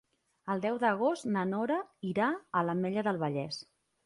[0.53, 1.77] El deu d'agost na Nora
[2.13, 3.63] irà a l'Ametlla del Vallès.